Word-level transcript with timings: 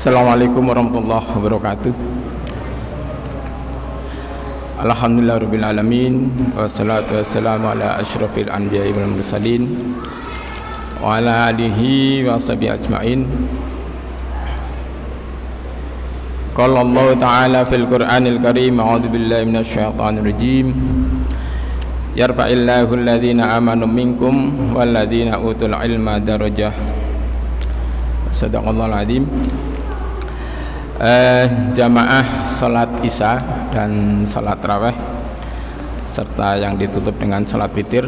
Assalamualaikum 0.00 0.64
warahmatullahi 0.64 1.28
wabarakatuh. 1.28 1.92
Alhamdulillahirrabbilalamin 4.80 6.32
Wassalatu 6.56 7.20
wassalamu 7.20 7.68
ala 7.68 8.00
ashrafil 8.00 8.48
anbiya 8.48 8.88
wal 8.96 9.12
mursalin 9.12 9.68
Wa 11.04 11.20
ala 11.20 11.52
alihi 11.52 12.24
wa 12.24 12.40
sahbihi 12.40 12.80
ajma'in. 12.80 13.28
Qala 16.56 16.80
Allah 16.80 17.08
Ta'ala 17.20 17.60
fil 17.68 17.84
Qur'anil 17.84 18.40
Karim 18.40 18.80
A'udhu 18.80 19.12
billahi 19.12 19.52
minasyaitanir 19.52 20.24
rajim 20.24 20.80
Yarfa'illahu 22.16 23.04
alladhina 23.04 23.52
amanu 23.52 23.84
minkum 23.84 24.72
Walladhina 24.72 25.36
utul 25.36 25.76
ilma 25.76 26.16
darajah 26.16 26.72
Sadaqallahul 28.32 28.96
azim 28.96 29.28
eh, 31.00 31.44
jamaah 31.72 32.44
salat 32.44 32.92
isya 33.00 33.40
dan 33.72 34.22
salat 34.28 34.60
raweh 34.60 34.92
serta 36.04 36.60
yang 36.60 36.76
ditutup 36.76 37.16
dengan 37.16 37.42
salat 37.48 37.72
witir. 37.72 38.04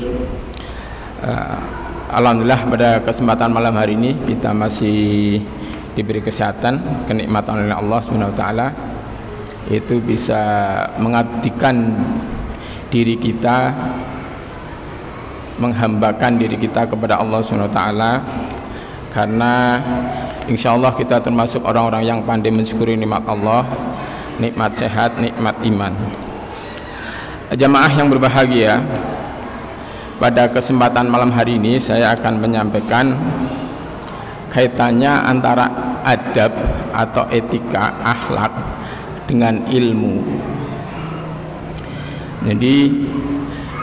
Eh, 1.25 1.59
Alhamdulillah 2.13 2.69
pada 2.69 2.91
kesempatan 3.01 3.49
malam 3.57 3.73
hari 3.73 3.97
ini 3.97 4.13
kita 4.29 4.53
masih 4.53 5.41
diberi 5.97 6.21
kesehatan 6.21 7.09
kenikmatan 7.09 7.65
oleh 7.65 7.73
Allah 7.73 8.01
SWT 8.05 8.45
itu 9.73 9.97
bisa 10.05 10.43
mengabdikan 11.01 11.97
diri 12.93 13.17
kita 13.17 13.73
menghambakan 15.57 16.37
diri 16.37 16.61
kita 16.61 16.85
kepada 16.85 17.17
Allah 17.17 17.41
SWT 17.41 17.81
karena 19.13 19.81
Insya 20.51 20.75
Allah 20.75 20.91
kita 20.95 21.23
termasuk 21.23 21.63
orang-orang 21.63 22.03
yang 22.03 22.19
pandai 22.27 22.51
mensyukuri 22.51 22.99
nikmat 22.99 23.23
Allah 23.27 23.63
nikmat 24.43 24.75
sehat, 24.75 25.23
nikmat 25.23 25.55
iman. 25.67 25.93
Jamaah 27.53 27.93
yang 27.93 28.09
berbahagia 28.09 28.81
pada 30.17 30.49
kesempatan 30.49 31.07
malam 31.07 31.29
hari 31.29 31.61
ini 31.61 31.77
saya 31.77 32.17
akan 32.17 32.41
menyampaikan 32.41 33.13
kaitannya 34.49 35.13
antara 35.29 35.69
adab 36.03 36.53
atau 36.91 37.29
etika 37.29 37.93
akhlak 38.01 38.53
dengan 39.29 39.69
ilmu. 39.69 40.25
Jadi 42.43 42.77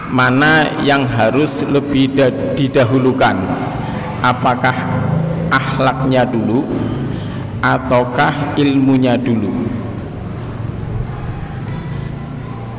mana 0.10 0.82
yang 0.82 1.06
harus 1.06 1.64
lebih 1.64 2.12
didahulukan? 2.58 3.38
Apakah 4.20 4.76
akhlaknya 5.50 6.24
dulu 6.24 6.66
ataukah 7.60 8.56
ilmunya 8.56 9.20
dulu 9.20 9.52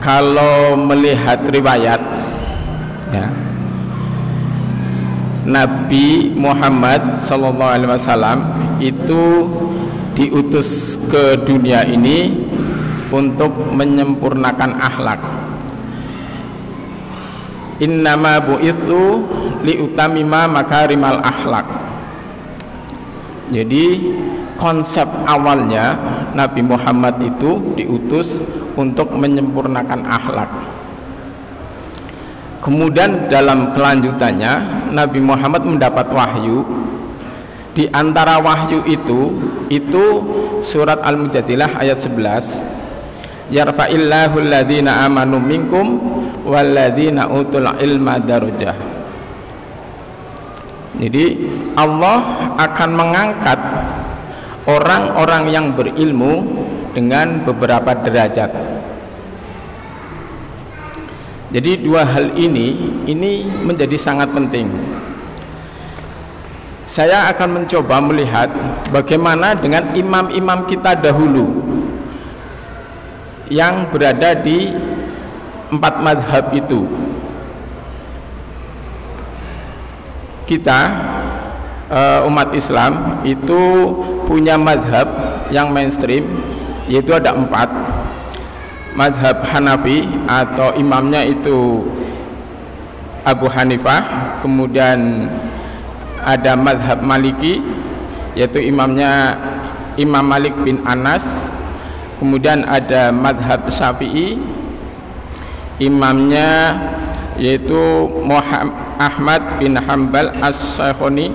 kalau 0.00 0.80
melihat 0.80 1.44
riwayat 1.44 2.00
ya, 3.12 3.28
Nabi 5.44 6.32
Muhammad 6.32 7.20
Wasallam 7.20 8.38
itu 8.80 9.24
diutus 10.16 10.96
ke 11.12 11.36
dunia 11.44 11.84
ini 11.84 12.32
untuk 13.12 13.52
menyempurnakan 13.72 14.80
akhlak. 14.80 15.20
Innama 17.80 18.40
bu'itsu 18.44 19.24
liutamima 19.64 20.44
makarimal 20.44 21.20
akhlak 21.24 21.89
jadi 23.50 23.84
konsep 24.54 25.06
awalnya 25.26 25.98
Nabi 26.32 26.62
Muhammad 26.62 27.18
itu 27.18 27.74
diutus 27.74 28.46
untuk 28.78 29.10
menyempurnakan 29.14 30.06
akhlak. 30.06 30.50
Kemudian 32.60 33.26
dalam 33.26 33.74
kelanjutannya 33.74 34.86
Nabi 34.94 35.18
Muhammad 35.18 35.66
mendapat 35.66 36.06
wahyu. 36.12 36.62
Di 37.70 37.86
antara 37.94 38.42
wahyu 38.42 38.82
itu 38.86 39.34
itu 39.70 40.04
surat 40.60 41.00
Al-Mujadilah 41.02 41.78
ayat 41.78 42.02
11. 42.02 43.50
Yarfa'illahu 43.50 44.36
alladhina 44.46 45.06
amanu 45.06 45.42
minkum 45.42 45.98
walladhina 46.46 47.26
utul 47.30 47.66
ilma 47.82 48.22
darujah 48.22 49.00
jadi 51.00 51.24
Allah 51.80 52.18
akan 52.60 52.90
mengangkat 52.92 53.60
orang-orang 54.68 55.44
yang 55.48 55.66
berilmu 55.72 56.44
dengan 56.92 57.40
beberapa 57.40 57.96
derajat. 57.96 58.52
Jadi 61.50 61.82
dua 61.82 62.06
hal 62.06 62.36
ini 62.36 63.00
ini 63.08 63.42
menjadi 63.64 63.96
sangat 63.96 64.30
penting. 64.30 64.70
Saya 66.86 67.30
akan 67.30 67.62
mencoba 67.62 68.02
melihat 68.02 68.50
bagaimana 68.90 69.54
dengan 69.54 69.94
imam-imam 69.94 70.66
kita 70.66 70.98
dahulu 70.98 71.62
yang 73.50 73.90
berada 73.90 74.34
di 74.34 74.74
empat 75.70 75.94
madhab 76.02 76.50
itu 76.54 76.86
kita 80.50 80.78
uh, 81.90 82.24
umat 82.30 82.54
Islam 82.54 83.20
itu 83.26 83.60
punya 84.24 84.54
madhab 84.54 85.06
yang 85.50 85.74
mainstream 85.74 86.40
yaitu 86.86 87.12
ada 87.12 87.34
empat. 87.34 87.68
Madhab 88.90 89.46
Hanafi 89.46 90.02
atau 90.26 90.74
imamnya 90.74 91.22
itu 91.22 91.86
Abu 93.22 93.46
Hanifah 93.46 94.02
kemudian 94.42 95.30
ada 96.26 96.58
madhab 96.58 96.98
Maliki 96.98 97.62
yaitu 98.34 98.58
imamnya 98.58 99.38
Imam 99.94 100.26
Malik 100.26 100.58
bin 100.66 100.82
Anas 100.82 101.54
kemudian 102.18 102.66
ada 102.66 103.14
madhab 103.14 103.70
Syafi'i 103.70 104.42
imamnya 105.78 106.82
yaitu 107.38 108.10
Muhammad 108.26 108.90
Ahmad 109.00 109.40
bin 109.56 109.80
Hambal 109.80 110.28
As-Syekhoni 110.44 111.32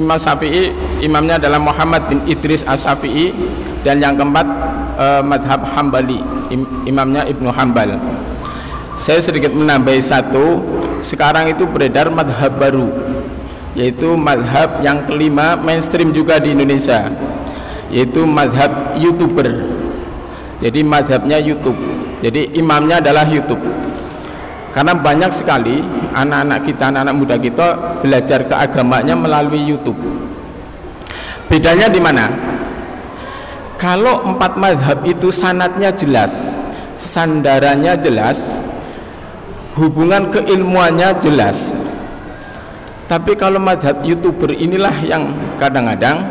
Imam 0.00 0.16
Syafi'i 0.16 0.72
imamnya 1.04 1.36
adalah 1.36 1.60
Muhammad 1.60 2.08
bin 2.08 2.24
Idris 2.24 2.64
As-Syafi'i 2.64 3.36
dan 3.84 4.00
yang 4.00 4.16
keempat 4.16 4.46
eh, 4.96 5.22
madhab 5.24 5.60
Hambali 5.76 6.20
im, 6.48 6.64
imamnya 6.88 7.28
Ibnu 7.28 7.52
Hambal. 7.52 8.00
Saya 8.96 9.20
sedikit 9.20 9.52
menambahi 9.52 10.00
satu 10.00 10.60
sekarang 11.00 11.52
itu 11.52 11.64
beredar 11.68 12.08
madhab 12.12 12.56
baru 12.56 12.88
yaitu 13.76 14.18
madhab 14.18 14.82
yang 14.82 15.06
kelima 15.06 15.54
mainstream 15.56 16.10
juga 16.12 16.40
di 16.40 16.52
Indonesia 16.56 17.08
yaitu 17.92 18.24
madhab 18.24 18.96
youtuber. 18.96 19.48
Jadi 20.60 20.84
madhabnya 20.84 21.40
YouTube. 21.40 21.76
Jadi 22.20 22.52
imamnya 22.52 23.00
adalah 23.00 23.24
YouTube 23.24 23.64
karena 24.70 24.94
banyak 24.94 25.30
sekali 25.34 25.82
anak-anak 26.14 26.62
kita, 26.62 26.94
anak-anak 26.94 27.16
muda 27.18 27.36
kita 27.42 27.66
belajar 28.06 28.46
keagamanya 28.46 29.18
melalui 29.18 29.66
YouTube. 29.66 29.98
Bedanya 31.50 31.90
di 31.90 31.98
mana? 31.98 32.30
Kalau 33.74 34.22
empat 34.22 34.54
madhab 34.54 35.02
itu 35.02 35.34
sanatnya 35.34 35.90
jelas, 35.90 36.54
sandarannya 36.94 37.98
jelas, 37.98 38.62
hubungan 39.74 40.30
keilmuannya 40.30 41.18
jelas. 41.18 41.74
Tapi 43.10 43.34
kalau 43.34 43.58
madhab 43.58 44.06
youtuber 44.06 44.54
inilah 44.54 44.94
yang 45.02 45.34
kadang-kadang 45.58 46.22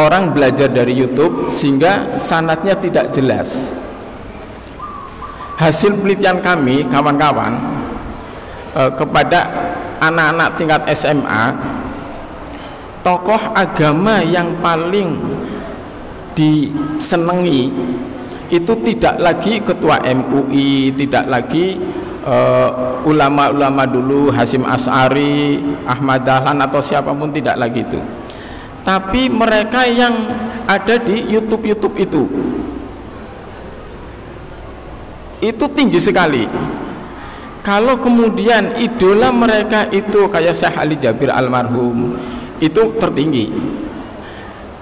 orang 0.00 0.32
belajar 0.32 0.72
dari 0.72 0.96
YouTube 0.96 1.52
sehingga 1.52 2.16
sanatnya 2.16 2.72
tidak 2.80 3.12
jelas 3.12 3.76
hasil 5.60 5.92
penelitian 6.00 6.40
kami 6.40 6.88
kawan-kawan 6.88 7.60
eh, 8.72 8.90
kepada 8.96 9.40
anak-anak 10.00 10.48
tingkat 10.56 10.82
SMA 10.96 11.52
tokoh 13.04 13.52
agama 13.52 14.24
yang 14.24 14.56
paling 14.64 15.20
disenangi 16.32 17.68
itu 18.48 18.72
tidak 18.82 19.20
lagi 19.20 19.60
ketua 19.60 20.00
MUI 20.00 20.96
tidak 20.96 21.28
lagi 21.28 21.76
eh, 22.24 22.70
ulama-ulama 23.04 23.84
uh, 23.84 23.90
dulu 23.92 24.32
Hasim 24.32 24.64
As'ari 24.64 25.60
Ahmad 25.84 26.24
Dahlan 26.24 26.56
atau 26.64 26.80
siapa 26.80 27.12
pun 27.12 27.32
tidak 27.32 27.60
lagi 27.60 27.84
itu. 27.84 28.00
Tapi 28.80 29.28
mereka 29.28 29.84
yang 29.84 30.12
ada 30.64 30.96
di 31.00 31.28
YouTube-YouTube 31.28 31.96
itu 32.00 32.22
itu 35.40 35.64
tinggi 35.72 35.96
sekali. 35.96 36.44
Kalau 37.60 38.00
kemudian 38.00 38.80
idola 38.80 39.28
mereka 39.28 39.84
itu 39.92 40.28
kayak 40.32 40.56
Syekh 40.56 40.76
Ali 40.80 40.96
Jabir 40.96 41.28
almarhum 41.28 42.16
itu 42.56 42.96
tertinggi. 42.96 43.52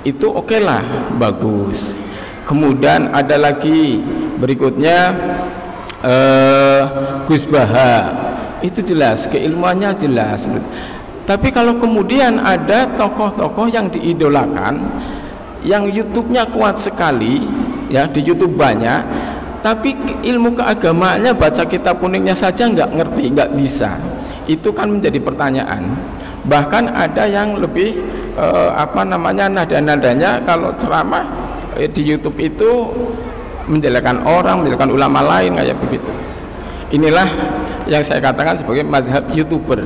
Itu 0.06 0.30
oke 0.30 0.46
okay 0.46 0.60
lah 0.62 0.82
bagus. 1.18 1.98
Kemudian 2.46 3.10
ada 3.10 3.34
lagi 3.34 3.98
berikutnya 4.38 4.98
uh, 6.02 6.82
Gus 7.26 7.46
Baha. 7.50 8.26
Itu 8.62 8.82
jelas 8.82 9.26
keilmuannya 9.26 9.94
jelas. 9.98 10.46
Tapi 11.26 11.50
kalau 11.54 11.76
kemudian 11.82 12.40
ada 12.40 12.88
tokoh-tokoh 12.94 13.68
yang 13.70 13.90
diidolakan 13.90 14.86
yang 15.66 15.90
YouTube-nya 15.90 16.48
kuat 16.54 16.78
sekali 16.78 17.42
ya 17.90 18.06
di 18.06 18.22
YouTube 18.22 18.54
banyak 18.54 19.02
tapi 19.58 19.94
ilmu 20.22 20.54
keagamaannya 20.54 21.34
baca 21.34 21.66
kitab 21.66 21.98
kuningnya 21.98 22.34
saja 22.34 22.70
nggak 22.70 22.90
ngerti 22.94 23.22
nggak 23.34 23.50
bisa. 23.58 23.98
Itu 24.46 24.70
kan 24.70 24.88
menjadi 24.88 25.18
pertanyaan. 25.18 25.92
Bahkan 26.46 26.94
ada 26.94 27.26
yang 27.26 27.58
lebih 27.58 27.98
eh, 28.38 28.70
apa 28.72 29.02
namanya 29.02 29.50
nada-nadanya 29.50 30.46
kalau 30.46 30.72
ceramah 30.78 31.26
eh, 31.74 31.90
di 31.90 32.06
YouTube 32.06 32.38
itu 32.38 32.86
menjelekan 33.68 34.24
orang 34.24 34.64
menjelekan 34.64 34.94
ulama 34.94 35.20
lain 35.26 35.58
kayak 35.58 35.76
begitu. 35.82 36.12
Inilah 36.94 37.28
yang 37.90 38.00
saya 38.00 38.22
katakan 38.22 38.56
sebagai 38.56 38.86
madhab 38.86 39.26
youtuber. 39.34 39.82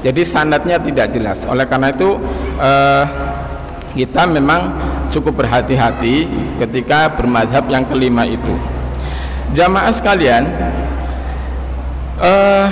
Jadi 0.00 0.22
sanatnya 0.22 0.78
tidak 0.78 1.12
jelas. 1.12 1.42
Oleh 1.50 1.66
karena 1.66 1.90
itu 1.90 2.14
eh, 2.62 3.04
kita 3.98 4.22
memang 4.30 4.70
cukup 5.10 5.42
berhati-hati 5.42 6.30
ketika 6.62 7.10
bermadhab 7.10 7.66
yang 7.68 7.82
kelima 7.84 8.22
itu 8.22 8.75
jamaah 9.56 9.88
sekalian 9.88 10.44
eh, 12.20 12.66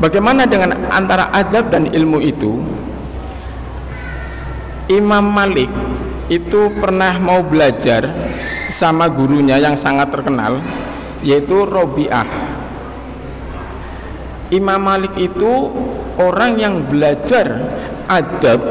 bagaimana 0.00 0.48
dengan 0.48 0.88
antara 0.88 1.28
adab 1.28 1.68
dan 1.68 1.92
ilmu 1.92 2.24
itu? 2.24 2.64
Imam 4.86 5.28
Malik 5.28 5.68
itu 6.32 6.70
pernah 6.78 7.18
mau 7.18 7.42
belajar 7.42 8.06
sama 8.70 9.10
gurunya 9.10 9.58
yang 9.58 9.74
sangat 9.76 10.14
terkenal 10.14 10.62
yaitu 11.20 11.66
Robiah. 11.66 12.26
Imam 14.54 14.78
Malik 14.78 15.10
itu 15.18 15.74
orang 16.22 16.54
yang 16.54 16.86
belajar 16.86 17.66
adab 18.06 18.62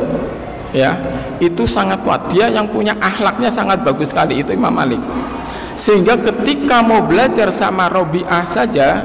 ya 0.72 0.96
itu 1.44 1.68
sangat 1.68 2.00
kuat. 2.08 2.32
Dia 2.32 2.48
yang 2.48 2.72
punya 2.72 2.96
akhlaknya 2.96 3.52
sangat 3.52 3.84
bagus 3.84 4.16
sekali 4.16 4.40
itu 4.40 4.56
Imam 4.56 4.72
Malik 4.72 5.04
sehingga 5.76 6.16
ketika 6.20 6.80
mau 6.80 7.04
belajar 7.04 7.52
sama 7.52 7.92
Robiah 7.92 8.48
saja 8.48 9.04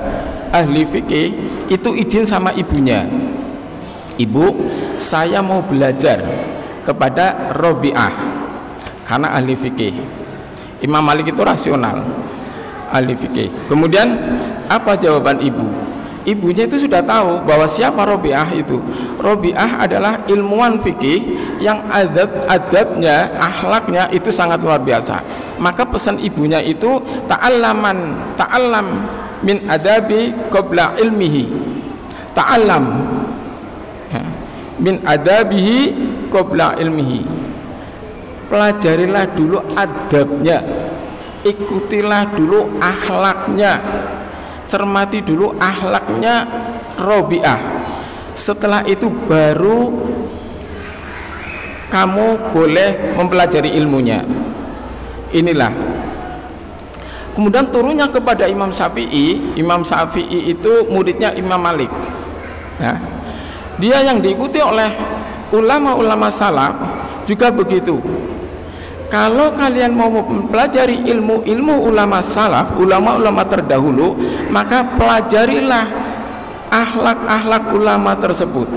ahli 0.55 0.87
fikih 0.87 1.29
itu 1.71 1.91
izin 1.95 2.27
sama 2.27 2.55
ibunya. 2.55 3.07
Ibu 4.21 4.47
saya 5.01 5.41
mau 5.41 5.65
belajar 5.65 6.23
kepada 6.87 7.55
Robiah. 7.57 8.13
Karena 9.07 9.35
ahli 9.35 9.59
fikih. 9.59 9.95
Imam 10.87 11.03
Malik 11.03 11.35
itu 11.35 11.43
rasional 11.43 12.07
ahli 12.91 13.19
fikih. 13.19 13.51
Kemudian 13.67 14.07
apa 14.71 14.95
jawaban 14.95 15.43
ibu 15.43 15.90
ibunya 16.31 16.71
itu 16.71 16.87
sudah 16.87 17.03
tahu 17.03 17.43
bahwa 17.43 17.67
siapa 17.67 18.07
Robiah 18.07 18.47
itu. 18.55 18.79
Robiah 19.19 19.83
adalah 19.83 20.23
ilmuwan 20.31 20.79
fikih 20.79 21.35
yang 21.59 21.83
adab 21.91 22.47
adabnya 22.47 23.35
akhlaknya 23.43 24.07
itu 24.15 24.31
sangat 24.31 24.63
luar 24.63 24.79
biasa. 24.79 25.19
Maka 25.59 25.85
pesan 25.85 26.23
ibunya 26.23 26.63
itu 26.63 27.03
ta'allaman 27.27 28.33
ta'allam 28.39 28.87
min 29.43 29.67
adabi 29.67 30.31
qabla 30.49 30.97
ilmihi. 31.03 31.45
Ta'allam 32.31 32.85
ya, 34.15 34.23
min 34.79 35.03
adabihi 35.03 35.79
qabla 36.31 36.79
ilmihi. 36.79 37.21
Pelajarilah 38.47 39.25
dulu 39.35 39.59
adabnya. 39.75 40.63
Ikutilah 41.41 42.37
dulu 42.37 42.77
akhlaknya 42.77 43.81
cermati 44.71 45.19
dulu 45.19 45.59
ahlaknya 45.59 46.47
Robiah. 46.95 47.59
Setelah 48.39 48.87
itu 48.87 49.11
baru 49.11 49.91
kamu 51.91 52.55
boleh 52.55 53.19
mempelajari 53.19 53.75
ilmunya. 53.75 54.23
Inilah. 55.35 55.75
Kemudian 57.35 57.71
turunnya 57.75 58.07
kepada 58.11 58.47
Imam 58.47 58.71
Syafi'i 58.71 59.59
Imam 59.59 59.83
Syafi'i 59.83 60.55
itu 60.55 60.87
muridnya 60.87 61.35
Imam 61.35 61.59
Malik. 61.59 61.91
Nah, 62.79 62.99
dia 63.83 64.03
yang 64.07 64.23
diikuti 64.23 64.63
oleh 64.63 64.95
ulama-ulama 65.51 66.31
salaf 66.31 66.75
juga 67.27 67.51
begitu 67.51 67.99
kalau 69.11 69.51
kalian 69.59 69.91
mau 69.91 70.07
mempelajari 70.07 71.03
ilmu-ilmu 71.11 71.83
ulama 71.83 72.23
salaf, 72.23 72.79
ulama-ulama 72.79 73.43
terdahulu, 73.43 74.15
maka 74.55 74.87
pelajarilah 74.95 75.91
akhlak-akhlak 76.71 77.75
ulama 77.75 78.15
tersebut. 78.15 78.71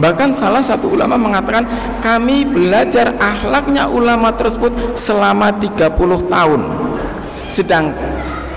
Bahkan 0.00 0.32
salah 0.32 0.64
satu 0.64 0.96
ulama 0.96 1.20
mengatakan 1.20 1.68
kami 2.00 2.48
belajar 2.48 3.14
akhlaknya 3.20 3.84
ulama 3.86 4.32
tersebut 4.32 4.96
selama 4.96 5.52
30 5.60 5.92
tahun. 6.24 6.62
Sedang 7.44 7.92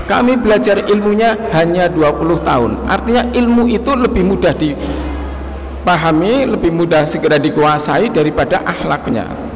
kami 0.07 0.39
belajar 0.39 0.87
ilmunya 0.87 1.35
hanya 1.51 1.91
20 1.91 2.47
tahun. 2.47 2.87
Artinya 2.87 3.27
ilmu 3.35 3.67
itu 3.67 3.91
lebih 3.91 4.23
mudah 4.23 4.55
dipahami, 4.55 6.47
lebih 6.47 6.71
mudah 6.71 7.03
segera 7.03 7.35
dikuasai 7.35 8.07
daripada 8.07 8.63
akhlaknya 8.63 9.46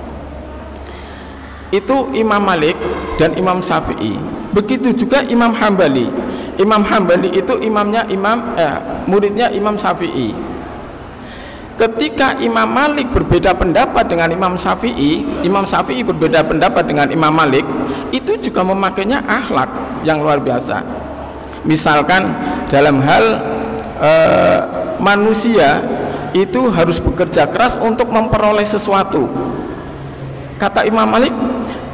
itu 1.72 2.12
Imam 2.12 2.44
Malik 2.44 2.76
dan 3.16 3.34
Imam 3.40 3.64
Syafi'i. 3.64 4.20
Begitu 4.52 4.92
juga 4.92 5.24
Imam 5.24 5.56
Hambali. 5.56 6.12
Imam 6.60 6.84
Hambali 6.84 7.32
itu 7.32 7.58
imamnya 7.64 8.06
imam 8.12 8.54
eh, 8.60 8.78
muridnya 9.08 9.48
Imam 9.50 9.80
Syafi'i. 9.80 10.36
Ketika 11.80 12.38
Imam 12.44 12.68
Malik 12.70 13.10
berbeda 13.10 13.58
pendapat 13.58 14.06
dengan 14.06 14.30
Imam 14.30 14.54
Syafi'i 14.60 15.26
Imam 15.42 15.66
Syafi'i 15.66 16.06
berbeda 16.06 16.46
pendapat 16.46 16.84
dengan 16.86 17.10
Imam 17.10 17.34
Malik 17.34 17.66
itu 18.14 18.38
juga 18.38 18.62
memakainya 18.62 19.24
akhlak 19.26 19.72
yang 20.06 20.22
luar 20.22 20.38
biasa. 20.44 20.84
Misalkan 21.64 22.36
dalam 22.70 23.00
hal 23.00 23.26
eh, 23.98 24.60
manusia 25.00 25.82
itu 26.36 26.70
harus 26.72 27.00
bekerja 27.00 27.48
keras 27.48 27.80
untuk 27.80 28.12
memperoleh 28.12 28.68
sesuatu. 28.68 29.26
Kata 30.62 30.86
Imam 30.86 31.10
Malik 31.10 31.34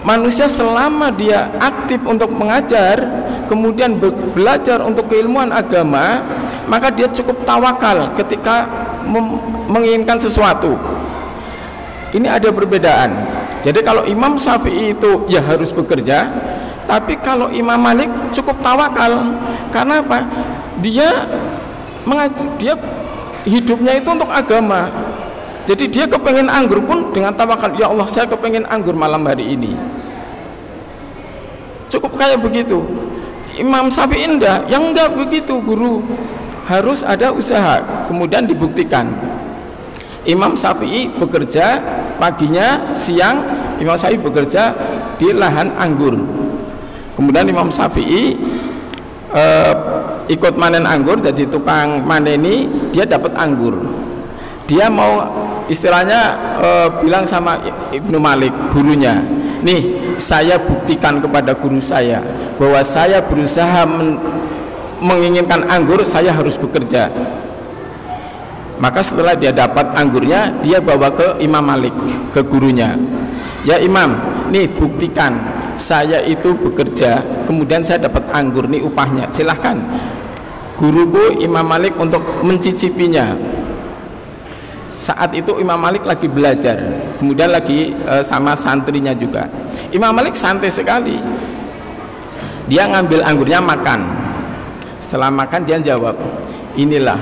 manusia 0.07 0.47
selama 0.47 1.11
dia 1.11 1.51
aktif 1.59 1.99
untuk 2.07 2.31
mengajar 2.31 3.03
kemudian 3.51 3.99
belajar 4.31 4.79
untuk 4.79 5.11
keilmuan 5.11 5.51
agama 5.51 6.23
maka 6.67 6.87
dia 6.91 7.07
cukup 7.11 7.43
tawakal 7.43 8.11
ketika 8.15 8.67
menginginkan 9.67 10.19
sesuatu. 10.19 10.75
Ini 12.11 12.27
ada 12.27 12.51
perbedaan. 12.51 13.11
Jadi 13.63 13.79
kalau 13.83 14.03
Imam 14.07 14.39
Syafi'i 14.39 14.95
itu 14.95 15.27
ya 15.27 15.43
harus 15.43 15.71
bekerja 15.75 16.27
tapi 16.87 17.19
kalau 17.19 17.51
Imam 17.51 17.79
Malik 17.79 18.07
cukup 18.31 18.59
tawakal. 18.63 19.35
Karena 19.71 19.99
apa? 19.99 20.23
Dia 20.79 21.27
dia 22.59 22.75
hidupnya 23.43 23.99
itu 23.99 24.07
untuk 24.07 24.31
agama. 24.31 24.87
Jadi 25.67 25.91
dia 25.91 26.07
kepengen 26.07 26.47
anggur 26.47 26.79
pun 26.79 27.11
dengan 27.11 27.35
tawakal 27.35 27.75
ya 27.75 27.91
Allah 27.91 28.07
saya 28.07 28.23
kepengen 28.23 28.63
anggur 28.71 28.95
malam 28.95 29.19
hari 29.27 29.51
ini 29.51 29.75
cukup 31.91 32.19
kayak 32.19 32.39
begitu. 32.43 32.83
Imam 33.57 33.89
Syafi'i 33.89 34.29
enggak 34.29 34.69
yang 34.69 34.93
enggak 34.93 35.17
begitu 35.17 35.57
guru. 35.59 36.05
Harus 36.67 37.01
ada 37.01 37.31
usaha 37.31 38.05
kemudian 38.11 38.45
dibuktikan. 38.45 39.07
Imam 40.27 40.59
Syafi'i 40.59 41.07
bekerja 41.15 41.79
paginya 42.19 42.91
siang 42.91 43.39
Imam 43.79 43.95
Syafi'i 43.95 44.19
bekerja 44.19 44.75
di 45.15 45.31
lahan 45.31 45.73
anggur. 45.79 46.19
Kemudian 47.15 47.47
Imam 47.49 47.71
Syafi'i 47.71 48.35
eh, 49.31 49.73
ikut 50.27 50.53
manen 50.59 50.83
anggur 50.83 51.17
jadi 51.17 51.47
tukang 51.47 52.03
maneni 52.03 52.67
dia 52.91 53.07
dapat 53.07 53.33
anggur. 53.39 53.79
Dia 54.67 54.91
mau 54.91 55.23
istilahnya 55.71 56.21
eh, 56.59 56.87
bilang 56.99 57.23
sama 57.23 57.57
Ibnu 57.95 58.19
Malik 58.19 58.51
gurunya 58.75 59.36
nih 59.61 60.15
saya 60.17 60.57
buktikan 60.61 61.21
kepada 61.21 61.53
guru 61.57 61.81
saya 61.81 62.21
bahwa 62.57 62.81
saya 62.81 63.21
berusaha 63.21 63.85
men 63.85 64.17
menginginkan 64.97 65.69
anggur 65.69 66.01
saya 66.01 66.33
harus 66.33 66.57
bekerja. 66.57 67.09
Maka 68.77 69.01
setelah 69.01 69.33
dia 69.33 69.49
dapat 69.49 69.93
anggurnya 69.93 70.53
dia 70.61 70.77
bawa 70.77 71.09
ke 71.13 71.41
Imam 71.41 71.61
Malik 71.65 71.93
ke 72.33 72.41
gurunya. 72.45 72.97
Ya 73.65 73.77
Imam 73.81 74.17
nih 74.49 74.69
buktikan 74.69 75.37
saya 75.77 76.21
itu 76.25 76.53
bekerja 76.57 77.21
kemudian 77.45 77.85
saya 77.85 78.09
dapat 78.09 78.25
anggur 78.33 78.65
nih 78.65 78.81
upahnya. 78.85 79.29
Silahkan. 79.29 79.77
Guruku 80.77 81.41
Imam 81.41 81.65
Malik 81.65 81.97
untuk 81.97 82.21
mencicipinya 82.45 83.33
saat 84.97 85.29
itu 85.37 85.61
Imam 85.61 85.77
Malik 85.77 86.01
lagi 86.09 86.25
belajar. 86.25 86.81
Kemudian 87.21 87.53
lagi 87.53 87.93
e, 87.93 88.13
sama 88.25 88.57
santrinya 88.57 89.13
juga. 89.13 89.45
Imam 89.93 90.09
Malik 90.09 90.33
santai 90.33 90.73
sekali. 90.73 91.21
Dia 92.65 92.89
ngambil 92.89 93.21
anggurnya 93.21 93.61
makan. 93.61 94.09
Setelah 94.97 95.29
makan 95.29 95.61
dia 95.69 95.77
jawab 95.77 96.17
inilah. 96.73 97.21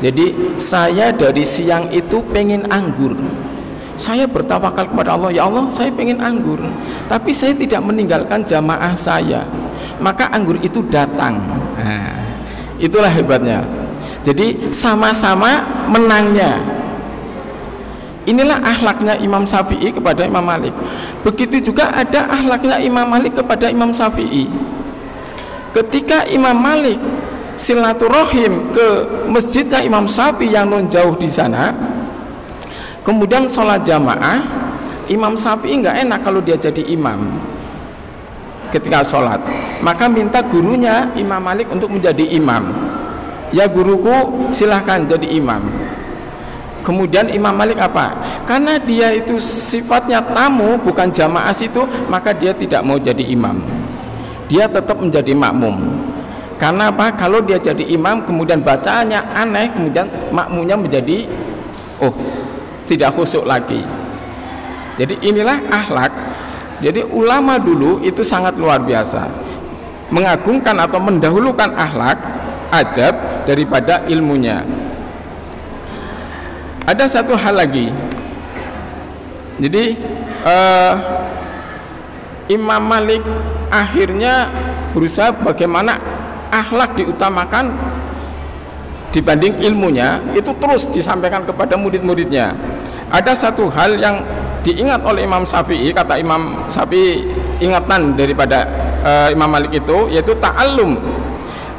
Jadi 0.00 0.56
saya 0.56 1.12
dari 1.12 1.44
siang 1.44 1.92
itu 1.92 2.24
pengen 2.32 2.64
anggur. 2.72 3.20
Saya 3.94 4.24
bertawakal 4.24 4.88
kepada 4.88 5.14
Allah 5.14 5.30
ya 5.30 5.44
Allah 5.44 5.68
saya 5.68 5.92
pengen 5.92 6.24
anggur. 6.24 6.58
Tapi 7.06 7.36
saya 7.36 7.52
tidak 7.52 7.84
meninggalkan 7.84 8.48
jamaah 8.48 8.96
saya. 8.96 9.44
Maka 10.00 10.32
anggur 10.32 10.56
itu 10.64 10.80
datang. 10.88 11.38
Nah, 11.76 12.16
itulah 12.80 13.12
hebatnya 13.12 13.62
jadi 14.22 14.70
sama-sama 14.70 15.66
menangnya. 15.90 16.62
Inilah 18.22 18.62
ahlaknya 18.62 19.18
Imam 19.18 19.42
Syafi'i 19.42 19.90
kepada 19.90 20.22
Imam 20.22 20.46
Malik. 20.46 20.70
Begitu 21.26 21.58
juga 21.58 21.90
ada 21.90 22.30
ahlaknya 22.30 22.78
Imam 22.78 23.02
Malik 23.02 23.34
kepada 23.34 23.66
Imam 23.66 23.90
Syafi'i. 23.90 24.46
Ketika 25.74 26.30
Imam 26.30 26.54
Malik 26.54 27.02
silaturahim 27.58 28.70
ke 28.70 28.86
masjidnya 29.26 29.82
Imam 29.82 30.06
Syafi'i 30.06 30.54
yang 30.54 30.70
non 30.70 30.86
jauh 30.86 31.18
di 31.18 31.26
sana, 31.26 31.74
kemudian 33.02 33.50
sholat 33.50 33.82
jamaah, 33.82 34.38
Imam 35.10 35.34
Syafi'i 35.34 35.82
nggak 35.82 36.06
enak 36.06 36.22
kalau 36.22 36.38
dia 36.38 36.54
jadi 36.54 36.94
imam 36.94 37.42
ketika 38.70 39.02
sholat. 39.02 39.42
Maka 39.82 40.06
minta 40.06 40.46
gurunya 40.46 41.10
Imam 41.18 41.42
Malik 41.42 41.66
untuk 41.74 41.90
menjadi 41.90 42.22
imam 42.38 42.91
ya 43.52 43.68
guruku 43.68 44.50
silahkan 44.50 45.04
jadi 45.06 45.28
imam. 45.38 45.68
Kemudian 46.82 47.30
Imam 47.30 47.54
Malik 47.54 47.78
apa? 47.78 48.18
Karena 48.42 48.74
dia 48.74 49.14
itu 49.14 49.38
sifatnya 49.38 50.18
tamu 50.34 50.74
bukan 50.82 51.14
jamaah 51.14 51.54
situ 51.54 51.86
maka 52.10 52.34
dia 52.34 52.50
tidak 52.50 52.82
mau 52.82 52.98
jadi 52.98 53.22
imam. 53.22 53.62
Dia 54.50 54.66
tetap 54.66 54.98
menjadi 54.98 55.30
makmum. 55.30 55.94
Karena 56.58 56.90
apa? 56.90 57.14
Kalau 57.14 57.38
dia 57.38 57.62
jadi 57.62 57.86
imam 57.86 58.26
kemudian 58.26 58.58
bacaannya 58.58 59.18
aneh 59.30 59.70
kemudian 59.70 60.10
makmumnya 60.34 60.74
menjadi 60.74 61.30
oh 62.02 62.10
tidak 62.90 63.14
khusyuk 63.14 63.46
lagi. 63.46 63.78
Jadi 64.98 65.22
inilah 65.22 65.62
akhlak. 65.70 66.12
Jadi 66.82 67.06
ulama 67.14 67.62
dulu 67.62 68.02
itu 68.02 68.26
sangat 68.26 68.58
luar 68.58 68.82
biasa. 68.82 69.30
Mengagungkan 70.10 70.76
atau 70.82 70.98
mendahulukan 70.98 71.70
akhlak 71.78 72.18
adab 72.74 73.31
daripada 73.44 74.06
ilmunya. 74.06 74.66
Ada 76.82 77.06
satu 77.06 77.38
hal 77.38 77.58
lagi. 77.58 77.94
Jadi 79.62 79.94
uh, 80.42 80.94
Imam 82.50 82.82
Malik 82.82 83.22
akhirnya 83.70 84.50
berusaha 84.90 85.30
bagaimana 85.30 86.02
akhlak 86.50 86.98
diutamakan 86.98 87.78
dibanding 89.14 89.60
ilmunya 89.62 90.18
itu 90.34 90.50
terus 90.58 90.90
disampaikan 90.90 91.46
kepada 91.46 91.78
murid-muridnya. 91.78 92.56
Ada 93.12 93.36
satu 93.36 93.68
hal 93.70 94.00
yang 94.00 94.24
diingat 94.64 95.04
oleh 95.04 95.28
Imam 95.28 95.44
Syafi'i 95.44 95.92
kata 95.92 96.18
Imam 96.18 96.66
Syafi'i 96.72 97.28
ingatan 97.60 98.18
daripada 98.18 98.66
uh, 99.04 99.28
Imam 99.30 99.46
Malik 99.46 99.76
itu 99.76 100.10
yaitu 100.10 100.32
ta'allum 100.38 100.98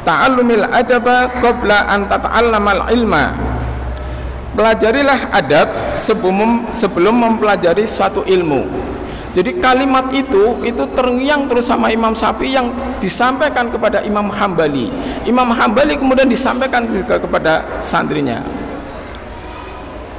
ta'allumil 0.04 0.64
adaba 0.68 1.32
qabla 1.40 1.88
an 1.88 2.06
tata'allamal 2.06 2.92
ilma 2.92 3.34
pelajarilah 4.54 5.34
adab 5.34 5.98
sebelum 5.98 6.70
sebelum 6.70 7.14
mempelajari 7.16 7.88
suatu 7.88 8.22
ilmu 8.22 8.84
jadi 9.34 9.50
kalimat 9.58 10.14
itu 10.14 10.62
itu 10.62 10.84
terngiang 10.94 11.50
terus 11.50 11.66
sama 11.66 11.90
Imam 11.90 12.14
Syafi'i 12.14 12.54
yang 12.54 12.70
disampaikan 13.02 13.66
kepada 13.66 13.98
Imam 14.06 14.30
Hambali. 14.30 14.94
Imam 15.26 15.50
Hambali 15.50 15.98
kemudian 15.98 16.30
disampaikan 16.30 16.86
juga 16.86 17.18
kepada 17.18 17.82
santrinya. 17.82 18.46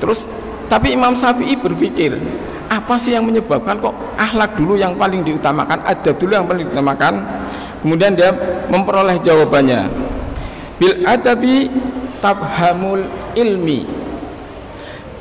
Terus 0.03 0.27
tapi 0.67 0.91
Imam 0.91 1.15
Syafi'i 1.15 1.55
berpikir, 1.55 2.19
apa 2.67 2.99
sih 2.99 3.15
yang 3.15 3.23
menyebabkan 3.23 3.79
kok 3.79 3.95
akhlak 4.19 4.59
dulu 4.59 4.75
yang 4.75 4.99
paling 4.99 5.23
diutamakan, 5.23 5.79
adab 5.87 6.19
dulu 6.19 6.35
yang 6.35 6.43
paling 6.43 6.67
diutamakan? 6.67 7.23
Kemudian 7.85 8.17
dia 8.17 8.33
memperoleh 8.65 9.21
jawabannya. 9.21 9.93
Bil 10.81 11.05
adabi 11.05 11.69
tabhamul 12.17 13.05
ilmi. 13.37 13.85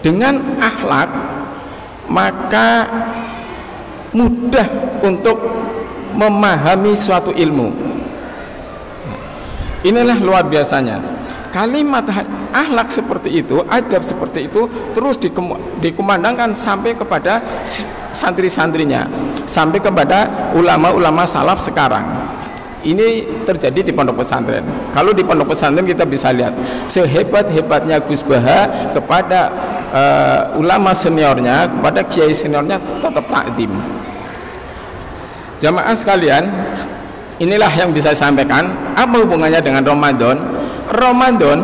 Dengan 0.01 0.57
akhlak 0.57 1.13
maka 2.09 2.89
mudah 4.17 4.65
untuk 5.05 5.37
memahami 6.17 6.97
suatu 6.97 7.37
ilmu. 7.37 7.69
Inilah 9.85 10.17
luar 10.25 10.49
biasanya. 10.49 11.05
Kalimat 11.53 12.09
akhlak 12.51 12.89
seperti 12.89 13.45
itu 13.45 13.61
adab 13.69 14.01
seperti 14.01 14.49
itu 14.49 14.67
terus 14.97 15.21
dikumandangkan 15.79 16.57
sampai 16.57 16.97
kepada 16.97 17.39
santri-santrinya 18.11 19.07
sampai 19.47 19.79
kepada 19.79 20.51
ulama-ulama 20.55 21.23
salaf 21.27 21.63
sekarang 21.63 22.03
ini 22.85 23.25
terjadi 23.49 23.81
di 23.81 23.93
pondok 23.93 24.23
pesantren. 24.23 24.65
Kalau 24.93 25.11
di 25.17 25.25
pondok 25.25 25.57
pesantren 25.57 25.89
kita 25.89 26.05
bisa 26.05 26.31
lihat 26.31 26.53
sehebat-hebatnya 26.87 27.99
Gus 28.05 28.21
Baha 28.21 28.93
kepada 28.93 29.41
uh, 29.91 30.41
ulama 30.61 30.93
seniornya, 30.93 31.69
kepada 31.73 32.01
kiai 32.05 32.37
seniornya 32.37 32.77
tetap 32.79 33.25
takdim. 33.27 33.73
Jamaah 35.59 35.97
sekalian, 35.97 36.45
inilah 37.41 37.73
yang 37.73 37.91
bisa 37.91 38.13
saya 38.13 38.29
sampaikan. 38.29 38.69
Apa 38.95 39.25
hubungannya 39.25 39.65
dengan 39.65 39.83
Ramadan? 39.83 40.37
Ramadan 40.93 41.59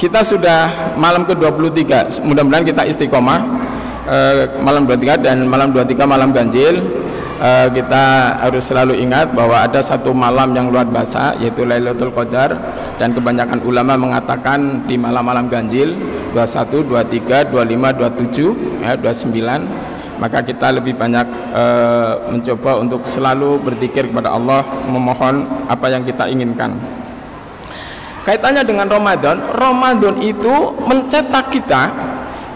kita 0.00 0.24
sudah 0.24 0.92
malam 0.96 1.28
ke-23. 1.28 2.24
Mudah-mudahan 2.24 2.64
kita 2.64 2.88
istiqomah 2.88 3.38
uh, 4.08 4.34
malam 4.64 4.88
23 4.88 5.20
dan 5.20 5.44
malam 5.44 5.72
23 5.72 6.06
malam 6.08 6.32
ganjil 6.32 7.05
uh, 7.40 7.68
kita 7.72 8.04
harus 8.42 8.64
selalu 8.64 8.94
ingat 9.00 9.32
bahwa 9.32 9.60
ada 9.60 9.80
satu 9.80 10.12
malam 10.12 10.52
yang 10.56 10.72
luar 10.72 10.88
biasa 10.88 11.40
yaitu 11.40 11.64
Lailatul 11.68 12.12
Qadar 12.12 12.56
dan 12.96 13.12
kebanyakan 13.12 13.60
ulama 13.64 13.96
mengatakan 13.96 14.84
di 14.88 14.96
malam-malam 14.96 15.48
ganjil 15.48 15.96
21, 16.32 16.84
23, 16.88 17.52
25, 17.52 18.84
27, 18.84 18.84
ya, 18.84 18.92
29 18.96 19.96
maka 20.16 20.40
kita 20.40 20.72
lebih 20.72 20.96
banyak 20.96 21.28
uh, 21.52 22.32
mencoba 22.32 22.80
untuk 22.80 23.04
selalu 23.04 23.60
berzikir 23.60 24.08
kepada 24.08 24.32
Allah 24.32 24.64
memohon 24.88 25.44
apa 25.68 25.92
yang 25.92 26.08
kita 26.08 26.24
inginkan. 26.32 26.72
Kaitannya 28.24 28.64
dengan 28.66 28.88
Ramadan 28.90 29.38
Ramadan 29.54 30.18
itu 30.24 30.74
mencetak 30.88 31.52
kita 31.52 31.82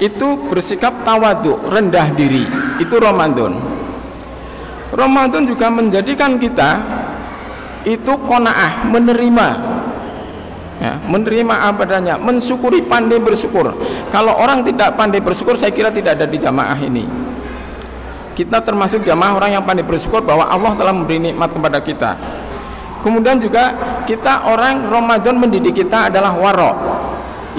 itu 0.00 0.40
bersikap 0.48 1.04
tawaduk 1.04 1.60
rendah 1.68 2.10
diri. 2.16 2.48
Itu 2.80 2.96
Ramadan 2.96 3.69
Ramadan 4.90 5.46
juga 5.46 5.70
menjadikan 5.70 6.34
kita 6.36 6.82
itu 7.86 8.12
konaah 8.26 8.86
menerima. 8.90 9.48
Ya, 10.80 10.96
menerima 11.04 11.54
apa 11.68 11.84
adanya 11.84 12.16
mensyukuri 12.16 12.80
pandai 12.80 13.20
bersyukur. 13.20 13.76
Kalau 14.08 14.32
orang 14.32 14.64
tidak 14.64 14.96
pandai 14.96 15.20
bersyukur 15.20 15.52
saya 15.52 15.70
kira 15.76 15.92
tidak 15.92 16.16
ada 16.16 16.24
di 16.24 16.40
jamaah 16.40 16.78
ini. 16.80 17.04
Kita 18.32 18.64
termasuk 18.64 19.04
jamaah 19.04 19.36
orang 19.36 19.60
yang 19.60 19.64
pandai 19.68 19.84
bersyukur 19.84 20.24
bahwa 20.24 20.48
Allah 20.48 20.72
telah 20.80 20.96
memberi 20.96 21.20
nikmat 21.20 21.52
kepada 21.52 21.78
kita. 21.84 22.10
Kemudian 23.04 23.36
juga 23.36 23.76
kita 24.08 24.48
orang 24.48 24.88
Ramadan 24.88 25.36
mendidik 25.36 25.84
kita 25.84 26.08
adalah 26.08 26.32
warok 26.32 26.76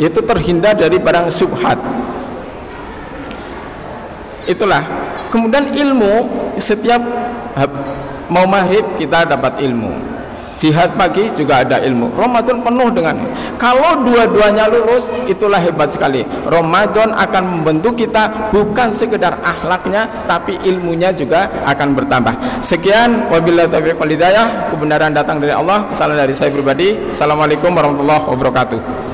yaitu 0.02 0.26
terhindar 0.26 0.74
dari 0.74 0.98
barang 0.98 1.30
subhat. 1.30 1.78
Itulah 4.50 4.82
kemudian 5.32 5.72
ilmu 5.72 6.28
setiap 6.60 7.02
mau 8.28 8.46
maghrib 8.46 8.86
kita 9.00 9.26
dapat 9.26 9.64
ilmu. 9.64 10.12
Jihad 10.62 10.94
pagi 10.94 11.26
juga 11.34 11.66
ada 11.66 11.82
ilmu. 11.82 12.14
Ramadan 12.14 12.62
penuh 12.62 12.94
dengan 12.94 13.18
kalau 13.58 14.06
dua-duanya 14.06 14.70
lulus 14.70 15.10
itulah 15.26 15.58
hebat 15.58 15.90
sekali. 15.90 16.22
Ramadan 16.46 17.18
akan 17.18 17.44
membentuk 17.66 17.98
kita 17.98 18.54
bukan 18.54 18.94
sekedar 18.94 19.42
akhlaknya 19.42 20.06
tapi 20.30 20.62
ilmunya 20.62 21.10
juga 21.18 21.50
akan 21.66 21.98
bertambah. 21.98 22.62
Sekian. 22.62 23.26
Wabillahi 23.34 23.74
taufiq 23.74 23.98
wal 23.98 24.14
hidayah. 24.14 24.70
Kebenaran 24.70 25.18
datang 25.18 25.42
dari 25.42 25.56
Allah. 25.56 25.90
Salam 25.90 26.14
dari 26.14 26.36
saya 26.38 26.54
pribadi. 26.54 27.10
Assalamualaikum 27.10 27.74
warahmatullahi 27.74 28.22
wabarakatuh 28.30 29.11